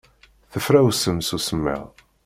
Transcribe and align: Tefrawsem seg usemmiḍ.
Tefrawsem 0.51 1.17
seg 1.21 1.33
usemmiḍ. 1.39 1.83